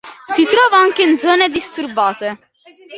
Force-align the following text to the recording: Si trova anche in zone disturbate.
Si 0.33 0.45
trova 0.45 0.77
anche 0.81 1.03
in 1.03 1.15
zone 1.19 1.49
disturbate. 1.51 2.39